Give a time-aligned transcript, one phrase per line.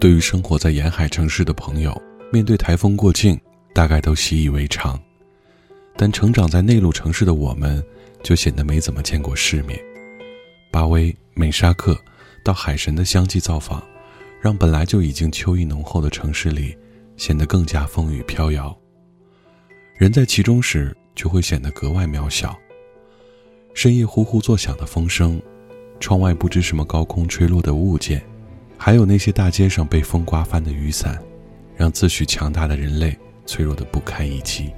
[0.00, 1.94] 对于生活在沿海城市的朋友，
[2.32, 3.38] 面对台风过境，
[3.74, 4.98] 大概都习以为常。
[5.94, 7.84] 但成长在内陆城市的我们，
[8.22, 9.78] 就显得没怎么见过世面。
[10.72, 11.94] 巴威、美沙克
[12.42, 13.86] 到海神的相继造访，
[14.40, 16.74] 让本来就已经秋意浓厚的城市里，
[17.18, 18.74] 显得更加风雨飘摇。
[19.98, 22.58] 人在其中时，就会显得格外渺小。
[23.74, 25.42] 深夜呼呼作响的风声，
[26.00, 28.24] 窗外不知什么高空吹落的物件。
[28.82, 31.22] 还有那些大街上被风刮翻的雨伞，
[31.76, 33.14] 让自诩强大的人类
[33.44, 34.70] 脆弱的不堪一击。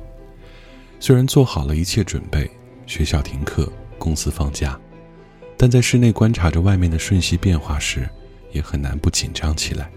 [0.98, 2.50] 虽然做好了一切准备，
[2.84, 4.76] 学校停课，公司放假，
[5.56, 8.10] 但在室内观察着外面的瞬息变化时，
[8.50, 9.88] 也很难不紧张起来。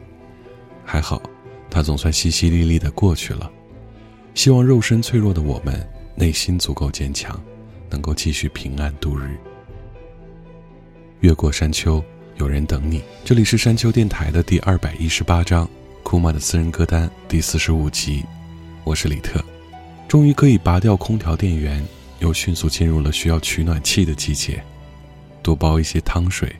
[0.85, 1.19] 还好，
[1.67, 3.51] 它总算淅淅沥沥的过去了。
[4.35, 5.83] 希望肉身脆弱的我们，
[6.15, 7.43] 内心足够坚强，
[7.89, 9.35] 能够继续平安度日。
[11.21, 12.03] 越过山丘。
[12.37, 13.01] 有人等你。
[13.23, 15.69] 这里是山丘电台的第二百一十八章，
[16.03, 18.23] 库玛的私人歌单第四十五集。
[18.83, 19.43] 我是李特，
[20.07, 21.83] 终于可以拔掉空调电源，
[22.19, 24.61] 又迅速进入了需要取暖器的季节。
[25.41, 26.53] 多煲一些汤水，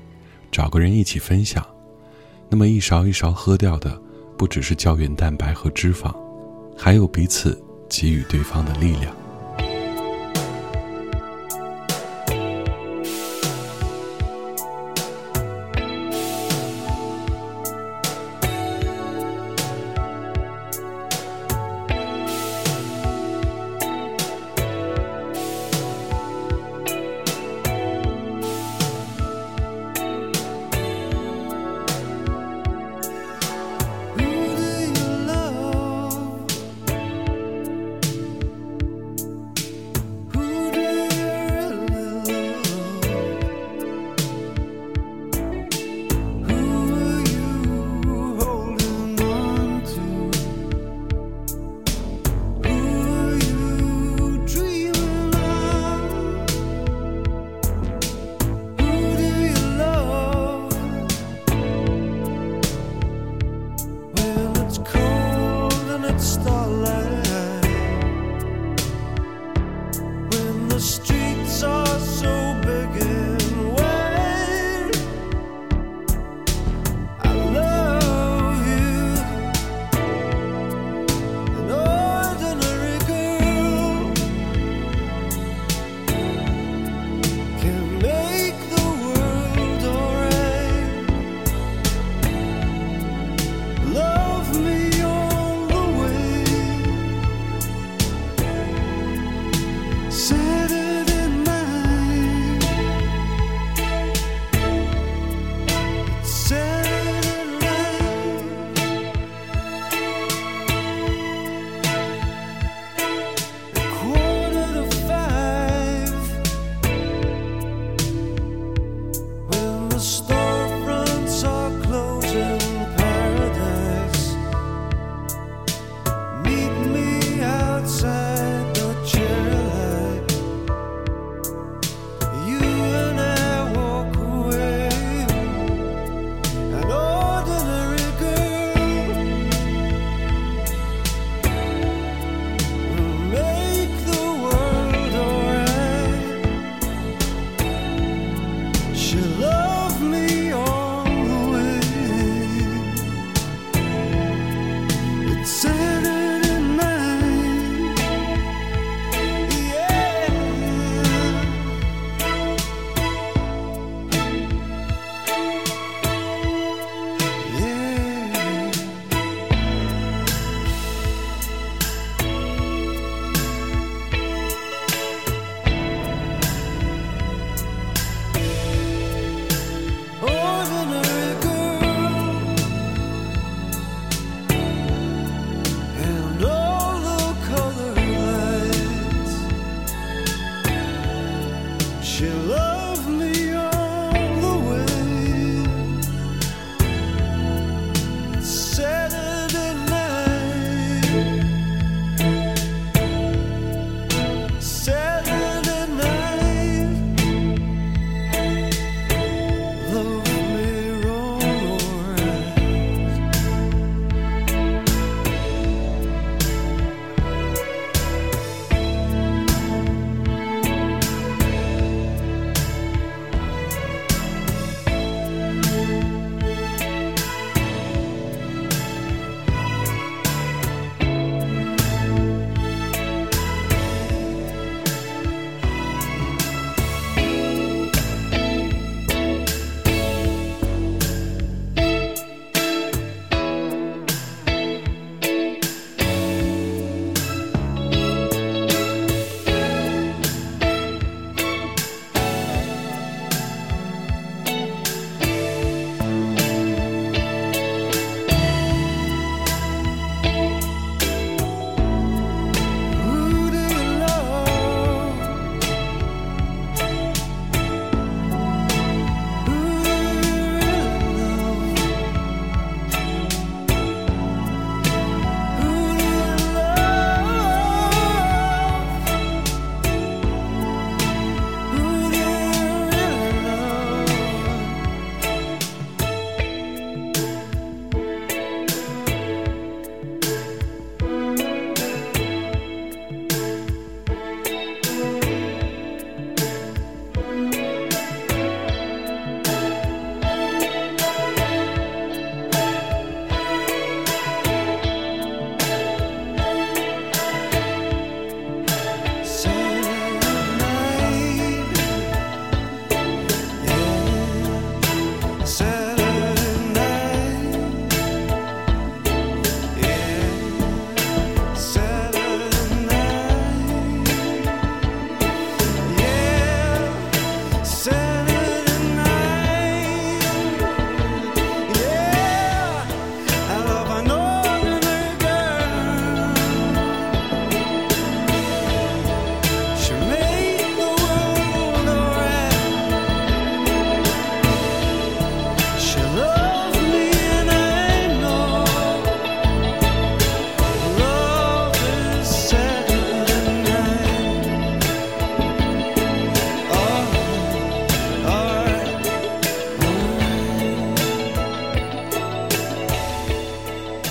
[0.51, 1.65] 找个人一起分享。
[2.49, 3.99] 那么一勺一勺喝掉的，
[4.37, 6.15] 不只是胶原蛋白和脂肪，
[6.77, 9.13] 还有彼此给予对方的力量。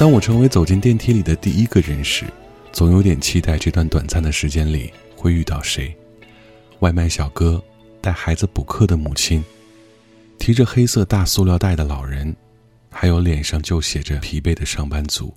[0.04, 2.26] 当我成为走进电梯里的第一个人时，
[2.72, 5.96] 总有点期待这段短暂的时间里会遇到谁。
[6.80, 7.64] 外卖小哥，
[8.02, 9.42] 带孩子补课的母亲，
[10.38, 12.36] 提着黑色大塑料袋的老人，
[12.90, 15.32] 还有脸上就写着疲惫的上班族。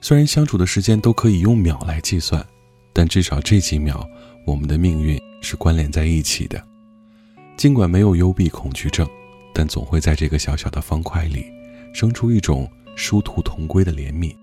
[0.00, 2.46] 虽然相处的时间都可以用秒来计算，
[2.92, 4.08] 但至少这几秒，
[4.46, 6.64] 我们的命运是关联在一起的。
[7.56, 9.10] 尽管没有幽闭恐惧症，
[9.52, 11.46] 但总会在这个小小的方块里，
[11.92, 14.34] 生出一种殊途同归的怜悯。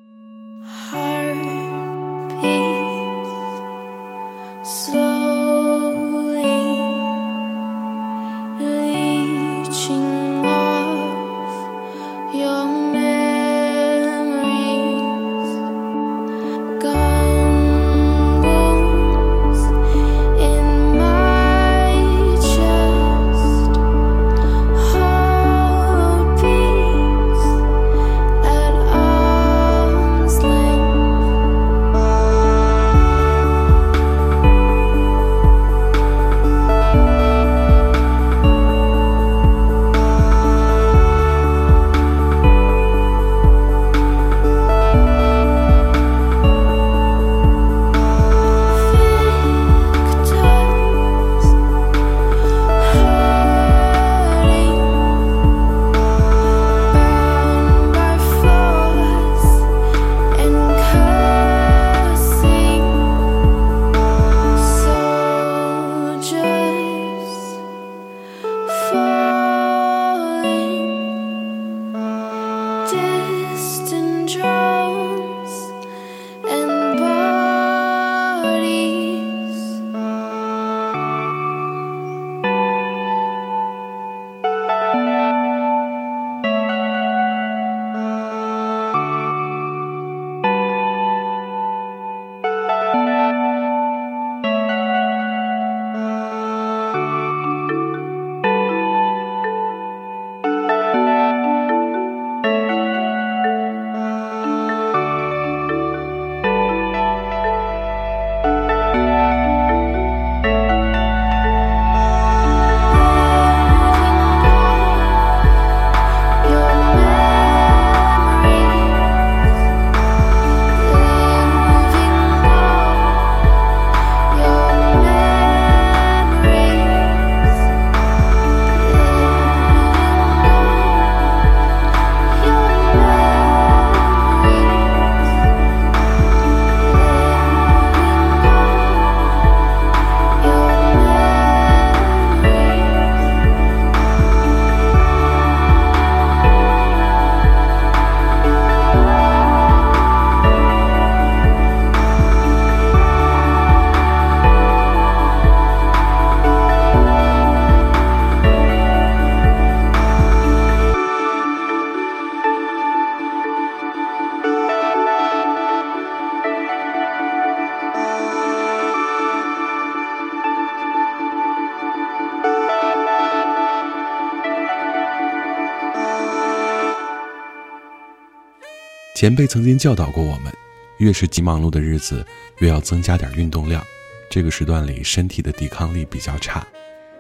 [179.16, 180.54] 前辈曾经教导过我们，
[180.98, 182.24] 越是极忙碌的日子，
[182.60, 183.82] 越要增加点运动量。
[184.30, 186.68] 这个时段里，身体的抵抗力比较差，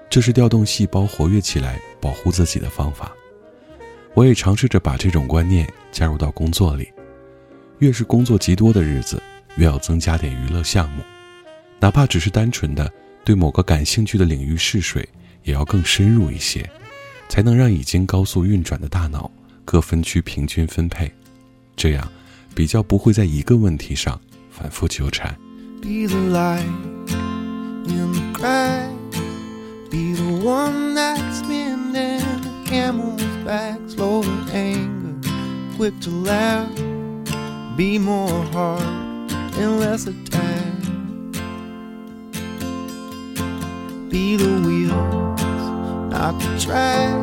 [0.09, 3.15] 这是调动细胞活跃起来、保护自己的方法。
[4.13, 6.91] 我也尝试着把这种观念加入到工作里，
[7.79, 9.23] 越是工作极多的日子，
[9.55, 11.01] 越要增加点娱乐项目，
[11.79, 12.91] 哪怕只是单纯的
[13.23, 15.07] 对某个感兴趣的领域试水，
[15.43, 16.69] 也要更深入一些，
[17.29, 19.31] 才能让已经高速运转的大脑
[19.63, 21.09] 各分区平均分配。
[21.75, 22.07] 这样，
[22.53, 25.35] 比较不会在一个问题上反复纠缠。
[25.81, 26.63] Be the light
[27.87, 28.89] in the crack.
[29.91, 33.77] Be the one that's bending the camel's back.
[33.87, 35.15] Slow to anger,
[35.77, 36.69] quick to laugh.
[37.77, 38.81] Be more hard
[39.59, 40.41] and less attack.
[44.09, 45.41] Be the wheels,
[46.09, 47.13] not the track.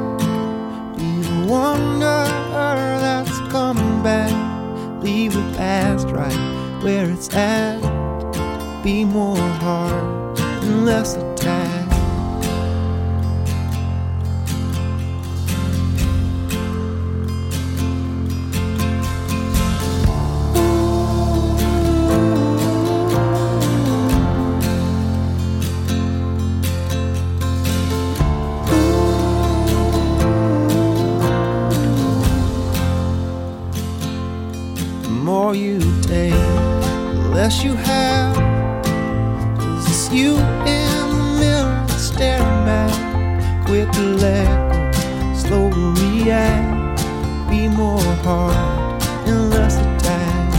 [0.98, 2.28] Be the wonder
[3.00, 4.32] that's coming back.
[5.02, 7.80] Leave the past right where it's at.
[8.82, 11.71] Be more hard and less attack.
[47.68, 50.54] More hard and less attack.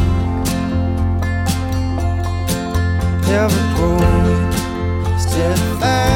[3.27, 4.51] Ever growing,
[5.19, 6.12] steadfast,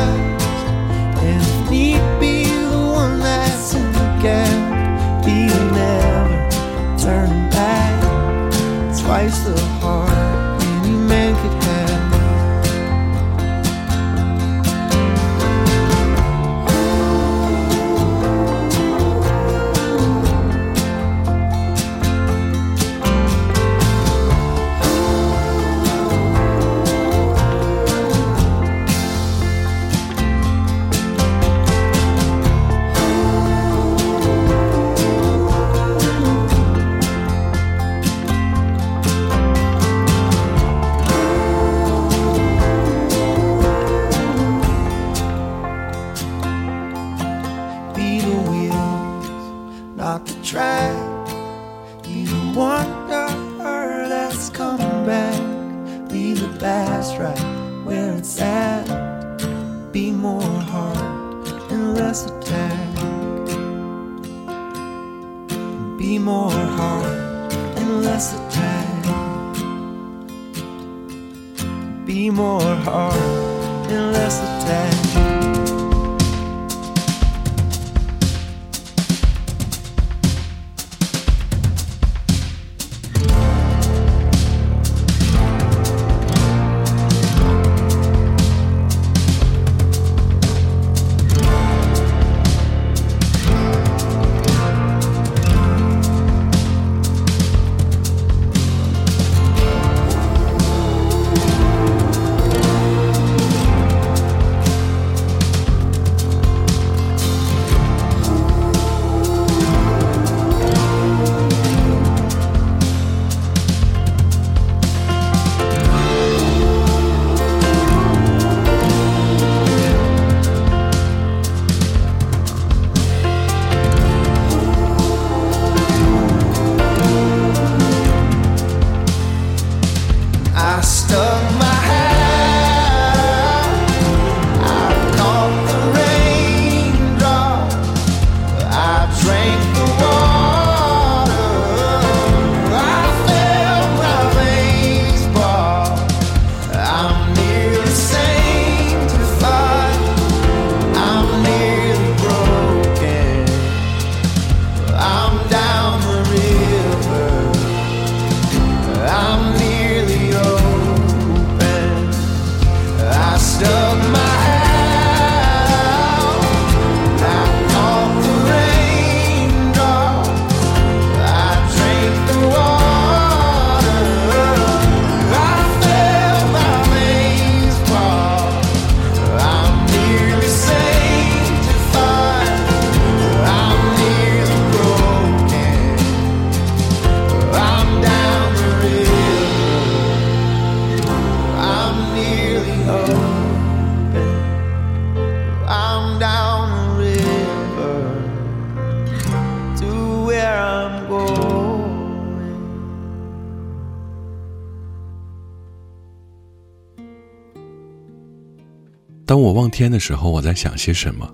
[209.47, 211.25] 我望天的时候，我在想些什么？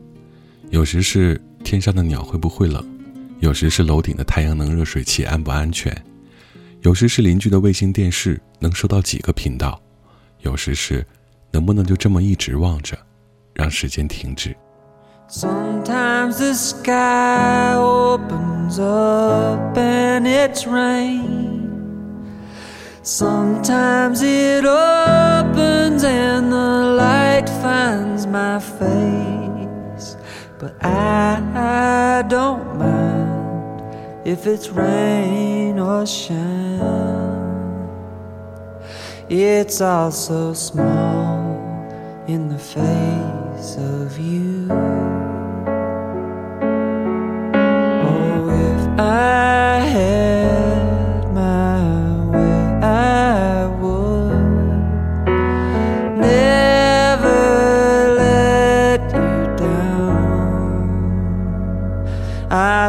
[0.70, 2.86] 有时是天上的鸟会不会冷，
[3.40, 5.92] 有时是楼顶的太阳能热水器安不安全，
[6.82, 9.82] 有时是邻居的卫星电视能收到几个频道，
[10.42, 11.04] 有时是
[11.50, 12.96] 能不能就这么一直望着，
[13.52, 14.56] 让时间停止。
[15.28, 21.32] Sometimes the sky opens up and it's rain.
[23.04, 26.93] Sometimes it opens and the
[27.44, 30.18] light finds my face.
[30.60, 36.40] But I, I don't mind if it's rain or shine.
[39.30, 44.93] It's all so small in the face of you.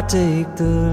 [0.08, 0.83] Take the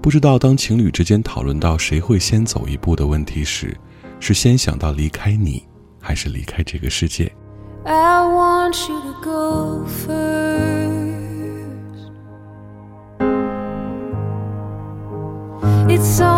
[0.00, 3.76] 不知道当情侣之间讨论到谁会先走一步的问题时，
[4.18, 5.62] 是先想到离开你，
[6.00, 7.30] 还是离开这个世界
[7.84, 10.37] ？I want you to go first.
[15.98, 16.37] it's so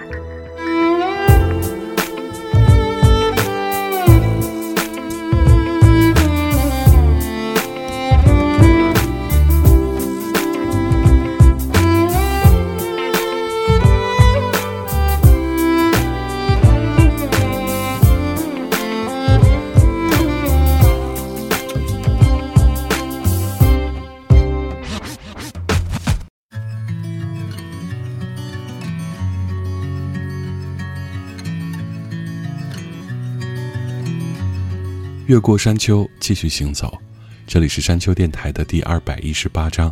[35.31, 36.99] 越过山丘，继续行走。
[37.47, 39.89] 这里是山丘电台的第二百一十八章，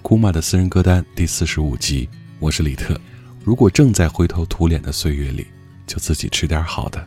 [0.00, 2.08] 库玛的私人歌单第四十五集。
[2.38, 2.96] 我是李特。
[3.42, 5.48] 如果正在灰头土脸的岁月里，
[5.88, 7.04] 就自己吃点好的，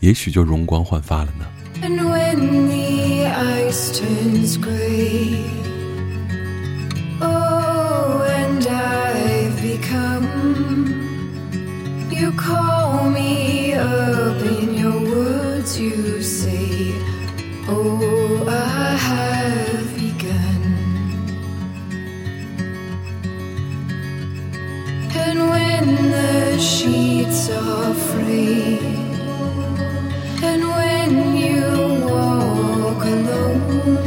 [0.00, 1.46] 也许就容光焕发了呢。
[1.80, 5.38] And when the ice turns gray,
[7.18, 10.26] oh, and I've become,
[12.10, 16.81] you call me up in your words, you say,
[17.72, 20.62] oh, I have begun.
[25.14, 28.78] And when the sheets are free,
[30.42, 34.04] and when you walk alone,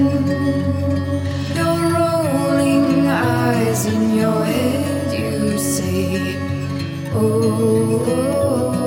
[1.55, 6.37] your rolling eyes in your head, you say,
[7.13, 8.84] Oh, oh, oh, oh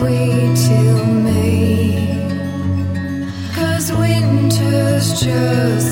[0.00, 2.16] wait till May.
[3.54, 5.89] Cause winter's just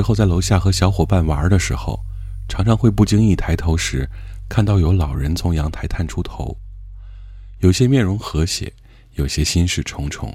[0.00, 2.00] 时候在楼下和小伙伴玩的时候，
[2.48, 4.08] 常常会不经意抬头时，
[4.48, 6.56] 看到有老人从阳台探出头，
[7.58, 8.72] 有些面容和谐，
[9.16, 10.34] 有些心事重重，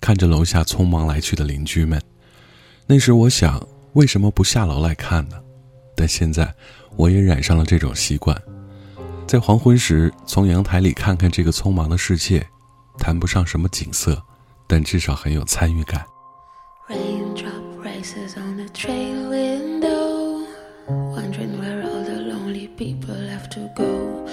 [0.00, 2.02] 看着楼下匆忙来去的邻居们。
[2.88, 5.36] 那时我想，为什么不下楼来看呢？
[5.94, 6.52] 但现在，
[6.96, 8.36] 我也染上了这种习惯，
[9.28, 12.44] 在黄昏时从阳台里看看这个匆忙的世界，
[12.98, 14.20] 谈不上什么景色，
[14.66, 16.04] 但至少很有参与感。
[16.88, 20.46] Raindrop races on the train window,
[20.88, 24.26] wondering where all the lonely people have to go.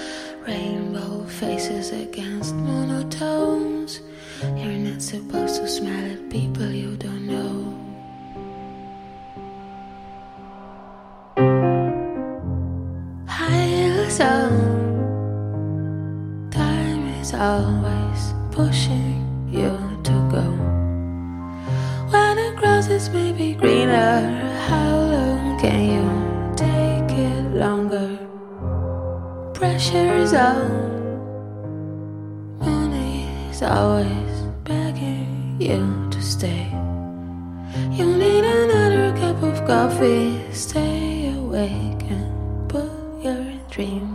[0.46, 4.00] Rainbow faces against monotones.
[4.56, 7.78] You're not supposed to smile at people you don't know.
[16.50, 19.72] Time is always pushing you
[20.04, 20.61] to go.
[30.34, 30.66] On,
[32.58, 36.70] money's always begging you to stay.
[37.90, 42.90] You need another cup of coffee, stay awake and put
[43.22, 44.11] your dreams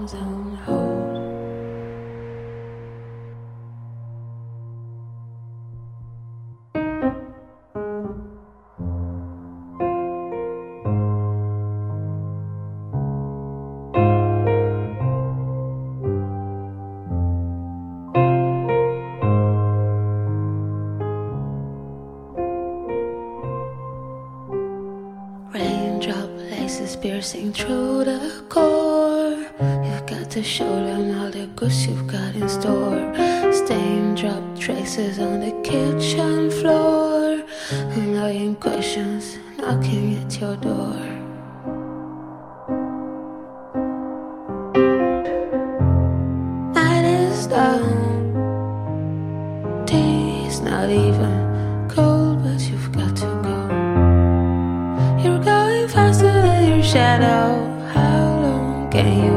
[56.87, 57.67] shadow.
[57.93, 59.35] How long can you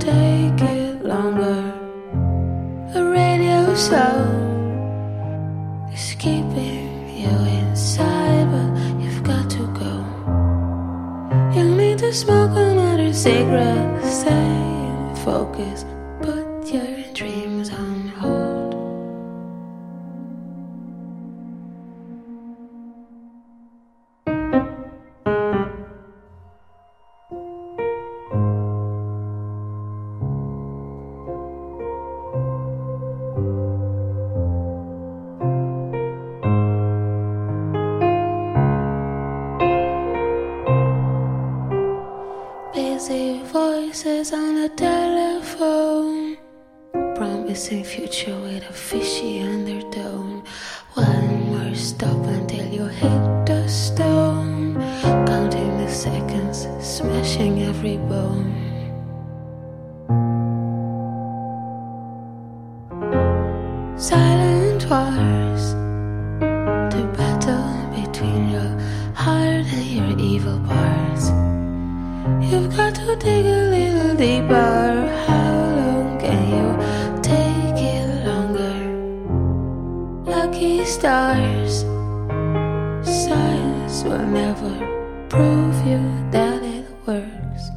[0.00, 1.62] take it longer?
[2.92, 4.18] The radio show
[5.92, 7.30] is keeping you
[7.60, 9.94] inside, but you've got to go.
[11.54, 15.14] You'll need to smoke another cigarette, stay in
[80.58, 81.84] Lucky stars,
[83.04, 84.74] Silence will never
[85.28, 86.02] prove you
[86.32, 87.70] that it works.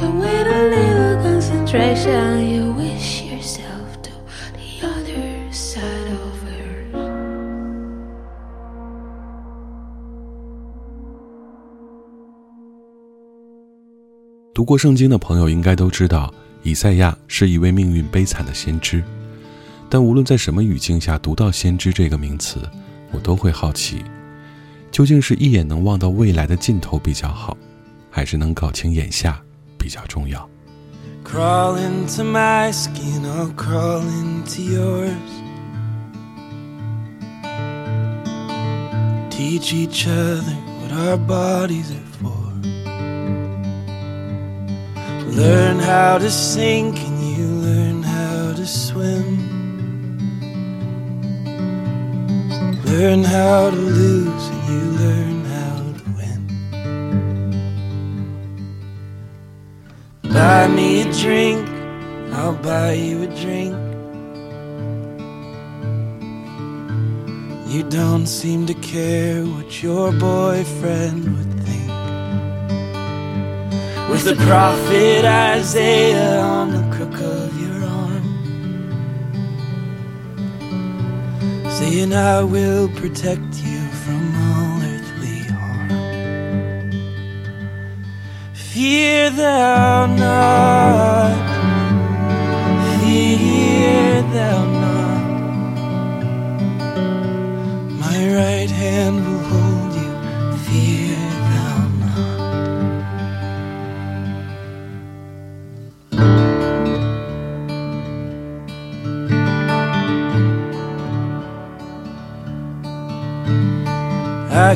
[0.00, 4.10] But with a little concentration, you wish yourself to
[4.54, 6.98] the other side of Earth.
[14.52, 16.34] 读过圣经的朋友应该都知道，
[16.64, 19.00] 以赛亚是一位命运悲惨的先知。
[19.94, 22.58] 但无论在什么语境下读到“先知”这个名词，
[23.12, 24.02] 我都会好奇，
[24.90, 27.56] 究竟是一眼能望到未来的尽头比较好，
[28.10, 29.40] 还是能搞清眼下
[29.78, 30.50] 比较重要
[31.24, 35.12] ？Crawl into my skin, I'll crawl into yours.
[39.30, 42.32] Teach each other what our bodies are for.
[45.36, 49.53] Learn how to sink and you learn how to swim.
[52.86, 56.40] Learn how to lose and you learn how to win.
[60.22, 61.68] Buy me a drink,
[62.32, 63.74] I'll buy you a drink.
[67.66, 71.74] You don't seem to care what your boyfriend would think.
[74.14, 77.03] with the prophet Isaiah on the crook
[81.84, 85.88] saying, I will protect you from all earthly harm.
[88.54, 91.46] Fear thou not,
[93.00, 95.24] fear thou not.
[98.02, 99.33] My right hand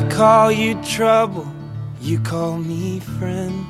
[0.09, 1.47] call you trouble,
[2.01, 3.65] you call me friend.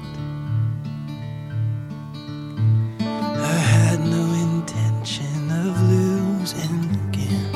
[3.01, 7.51] I had no intention of losing again.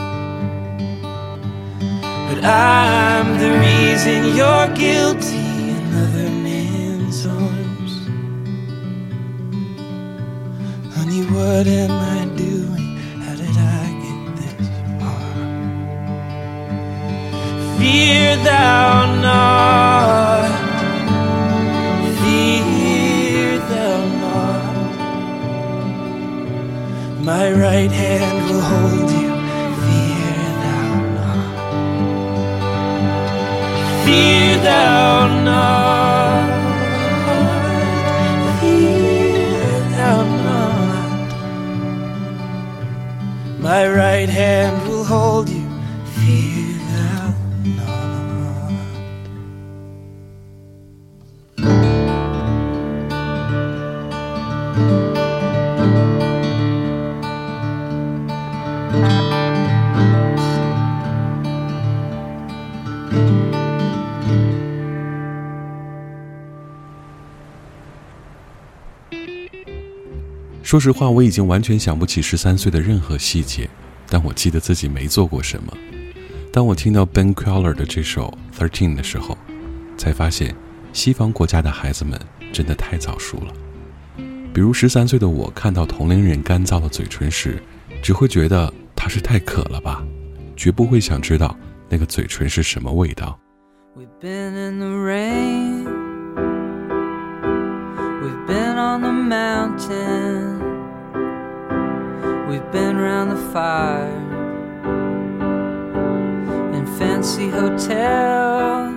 [2.29, 7.93] But I'm the reason you're guilty in other man's arms.
[10.95, 12.52] Honey, what am I doing?
[17.83, 20.51] Fear thou not.
[22.21, 24.91] Fear thou not.
[27.29, 29.31] My right hand will hold you.
[29.83, 31.45] Fear thou not.
[34.05, 35.82] Fear thou not.
[70.73, 73.69] 说实话，我已经完全想不起十三岁的任何细节，
[74.09, 75.71] 但我记得自己没做过什么。
[76.51, 79.37] 当我听到 Ben Queller 的这首《Thirteen》的时候，
[79.97, 80.55] 才发现
[80.91, 82.19] 西方国家的孩子们
[82.51, 83.53] 真的太早熟了。
[84.51, 87.61] 比如十三岁的我看到同龄人干燥的嘴唇时，
[88.01, 90.03] 只会觉得他是太渴了吧，
[90.55, 91.55] 绝不会想知道
[91.87, 93.39] 那个嘴唇是什么味道。
[93.95, 95.85] We've been in the rain.
[98.23, 100.52] We've been on the mountain.
[102.53, 104.15] We've been round the fire.
[106.71, 108.93] In fancy hotels.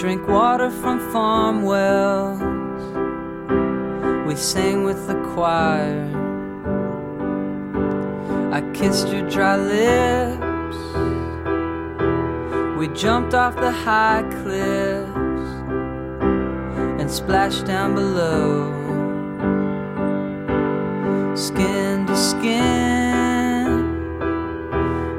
[0.00, 2.40] Drink water from farm wells.
[4.26, 6.08] We sang with the choir.
[8.54, 10.78] I kissed your dry lips.
[12.78, 15.50] We jumped off the high cliffs
[17.02, 18.79] and splashed down below.
[21.34, 23.68] Skin to skin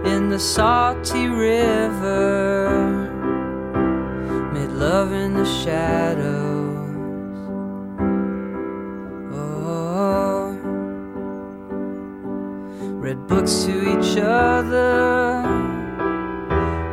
[0.05, 3.09] in the salty river.
[4.53, 6.77] Made love in the shadows.
[9.33, 10.57] Oh,
[12.99, 15.61] read books to each other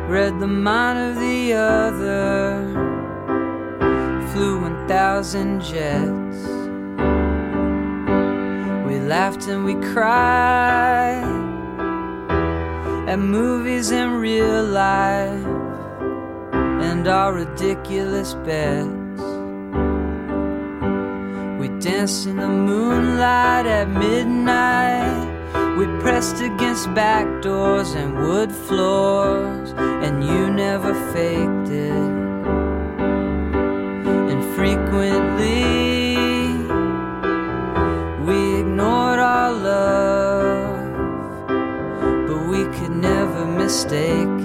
[0.09, 2.65] read the mind of the other,
[4.31, 6.18] flew 1,000 jets.
[9.09, 11.23] Laughed and we cried
[13.09, 15.47] at movies and real life
[16.53, 19.21] and our ridiculous bets.
[21.59, 25.25] We danced in the moonlight at midnight.
[25.75, 29.73] We pressed against back doors and wood floors,
[30.05, 32.09] and you never faked it.
[34.31, 35.58] And frequently,
[43.79, 44.38] mistake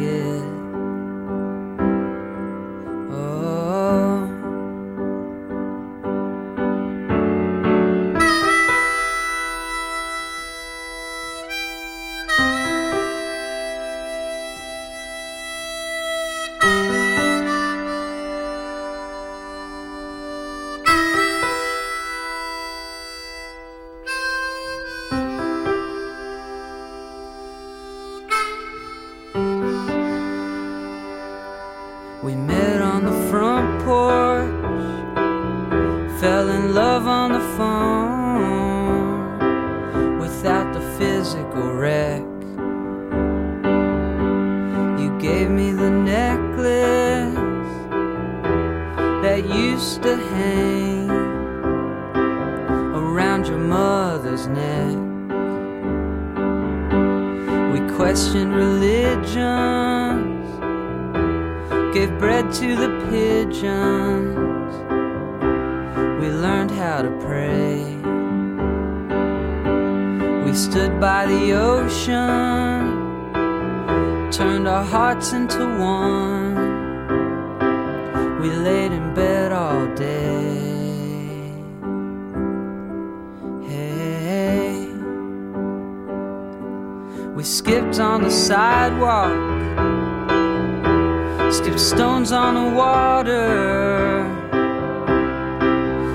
[93.05, 94.25] water,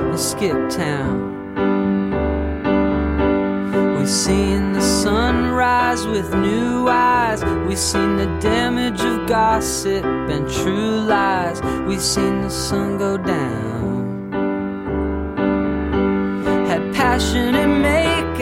[0.10, 1.18] and skipped town.
[3.96, 7.40] We've seen the sunrise with new eyes.
[7.68, 11.58] We've seen the damage of gossip and true lies.
[11.88, 13.98] We've seen the sun go down.
[16.70, 18.40] Had passionate makeouts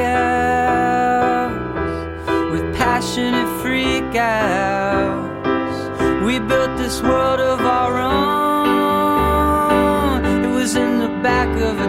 [2.52, 5.28] with passionate freakouts.
[6.26, 8.17] We built this world of our own.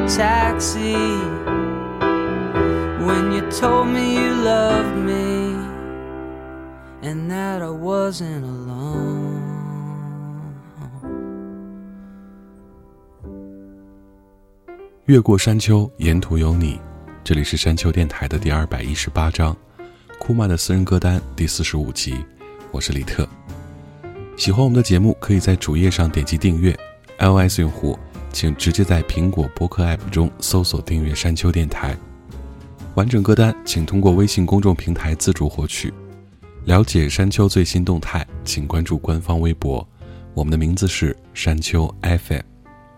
[0.09, 0.95] Taxi
[3.05, 5.55] when you told me you loved me
[7.03, 9.39] and that I wasn't alone.
[15.05, 16.81] 越过山丘，沿途有你。
[17.23, 19.57] 这里是山丘电台的第二百一十八章，
[20.19, 22.25] 库玛的私人歌单第四十五集。
[22.71, 23.29] 我是李特。
[24.37, 26.75] 喜欢我们的节目，可以在主页上点击订阅。
[27.19, 27.99] iOS 用户
[28.33, 31.97] 请直接在苹果播客 App 中搜索订阅山丘电台。
[32.95, 35.93] 完整歌单请通过微信公众平台自主获取。
[36.65, 39.87] 了解山丘最新动态，请关注官方微博。
[40.35, 42.41] 我们的名字是山丘 FM。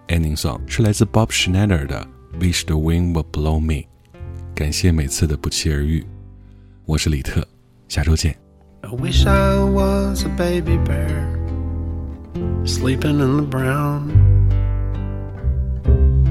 [0.09, 2.07] Ending song 是来自 Bob Schneider 的
[2.41, 3.75] 《Wish the Wind Would Blow Me》。
[4.55, 6.05] 感谢每次的不期而遇。
[6.85, 7.47] 我是李特，
[7.89, 8.37] 下周见。
[8.81, 11.29] I wish I was a baby bear
[12.65, 14.09] sleeping in the brown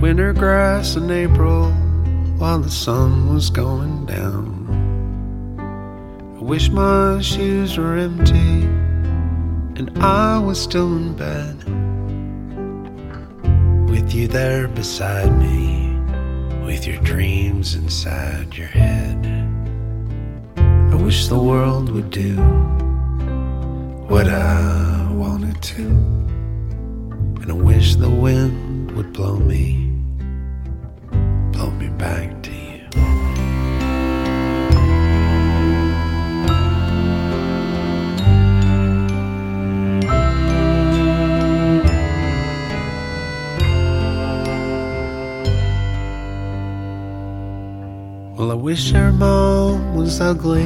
[0.02, 1.72] winter grass in April
[2.38, 4.48] while the sun was going down.
[6.40, 8.64] I wish my shoes were empty
[9.80, 11.64] and I was still in bed
[13.90, 15.96] with you there beside me,
[16.66, 19.26] with your dreams inside your head.
[20.58, 22.36] I wish the world would do
[24.08, 25.84] what I wanted to.
[27.42, 29.89] And I wish the wind would blow me,
[31.60, 32.88] blow me back to you.
[48.38, 50.64] Well, I wish your mom was ugly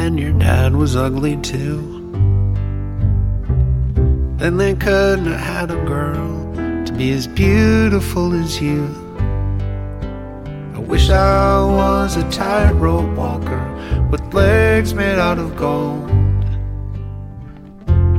[0.00, 1.82] and your dad was ugly too.
[4.38, 9.09] Then they couldn't have had a girl to be as beautiful as you.
[10.90, 16.08] Wish I was a tightrope walker with legs made out of gold.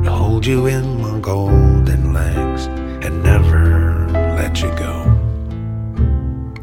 [0.04, 2.64] To hold you in my golden legs
[3.04, 4.08] and never
[4.38, 4.94] let you go.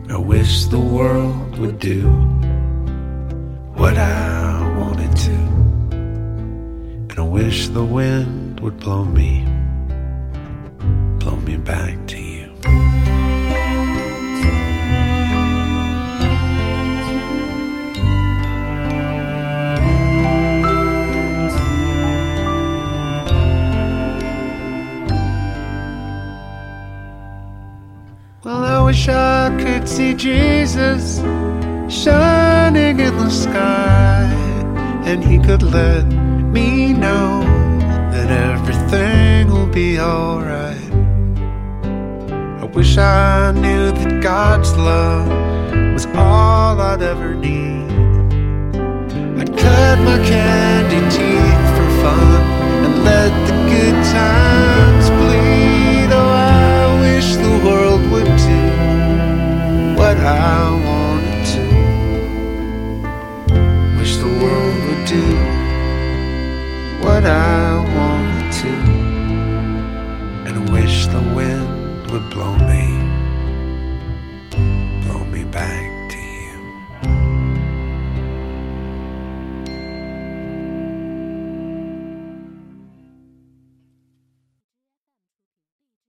[0.10, 2.10] I wish the world would do
[3.76, 5.38] what I wanted to.
[7.12, 9.46] And I wish the wind would blow me,
[11.20, 12.99] blow me back to you.
[28.90, 31.20] wish I could see Jesus
[31.94, 34.24] shining in the sky,
[35.06, 36.08] and he could let
[36.56, 37.44] me know
[38.12, 40.92] that everything will be alright.
[42.64, 45.28] I wish I knew that God's love
[45.94, 47.92] was all I'd ever need.
[49.40, 52.42] I'd cut my candy teeth for fun
[52.86, 56.10] and let the good times bleed.
[56.12, 58.29] Oh, I wish the world would
[60.22, 61.64] I wanted to.
[63.98, 65.26] Wish the world would do
[67.04, 67.79] what I